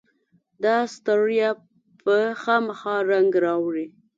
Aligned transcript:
داستړیا 0.63 1.49
به 2.05 2.17
خامخا 2.41 2.95
رنګ 3.11 3.31
راوړي. 3.45 3.87